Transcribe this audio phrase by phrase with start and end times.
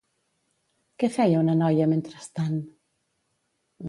[1.03, 2.57] Què feia una noia mentrestant?